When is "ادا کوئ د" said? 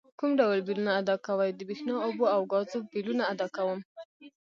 1.01-1.59